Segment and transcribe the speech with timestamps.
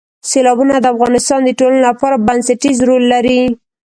[0.29, 3.41] سیلابونه د افغانستان د ټولنې لپاره بنسټيز رول لري.